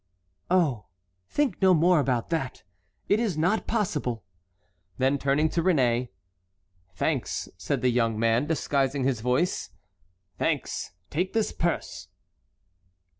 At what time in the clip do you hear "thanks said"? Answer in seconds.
6.95-7.81